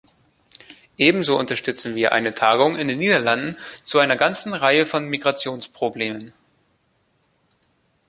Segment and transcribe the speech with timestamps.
[0.97, 6.33] Ebenso unterstützen wir eine Tagung in den Niederlanden zu einer ganzen Reihe von Migrationsproblemen.